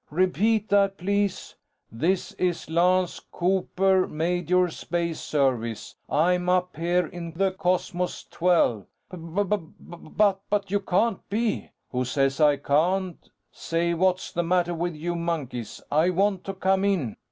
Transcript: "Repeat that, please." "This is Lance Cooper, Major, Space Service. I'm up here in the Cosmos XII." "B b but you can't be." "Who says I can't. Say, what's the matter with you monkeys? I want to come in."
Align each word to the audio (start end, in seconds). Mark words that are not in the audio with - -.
"Repeat 0.09 0.67
that, 0.69 0.97
please." 0.97 1.53
"This 1.91 2.31
is 2.39 2.67
Lance 2.67 3.19
Cooper, 3.31 4.07
Major, 4.07 4.67
Space 4.69 5.19
Service. 5.19 5.93
I'm 6.09 6.49
up 6.49 6.75
here 6.75 7.05
in 7.05 7.33
the 7.33 7.51
Cosmos 7.51 8.25
XII." 8.33 8.85
"B 9.11 9.43
b 9.43 10.31
but 10.49 10.71
you 10.71 10.79
can't 10.79 11.29
be." 11.29 11.69
"Who 11.91 12.03
says 12.05 12.41
I 12.41 12.57
can't. 12.57 13.29
Say, 13.51 13.93
what's 13.93 14.31
the 14.31 14.41
matter 14.41 14.73
with 14.73 14.95
you 14.95 15.13
monkeys? 15.15 15.79
I 15.91 16.09
want 16.09 16.45
to 16.45 16.55
come 16.55 16.83
in." 16.83 17.15